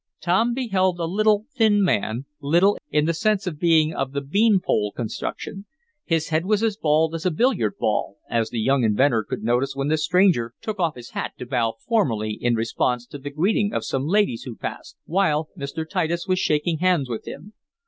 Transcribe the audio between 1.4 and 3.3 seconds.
thin man, little in the